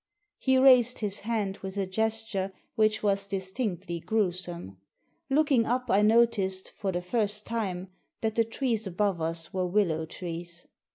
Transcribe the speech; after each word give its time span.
He 0.39 0.57
raised 0.57 0.97
his 0.97 1.19
hand 1.19 1.59
with 1.59 1.77
a 1.77 1.85
gesture 1.85 2.51
which 2.73 3.03
was 3.03 3.27
dis 3.27 3.51
tinctly 3.51 4.03
gruesome. 4.03 4.77
Looking 5.29 5.67
up 5.67 5.91
I 5.91 6.01
noticed, 6.01 6.71
for 6.71 6.91
the 6.91 7.03
first 7.03 7.45
time, 7.45 7.87
that 8.21 8.33
the 8.33 8.43
trees 8.43 8.87
above 8.87 9.21
us 9.21 9.53
were 9.53 9.67
willow 9.67 10.07
trees. 10.07 10.65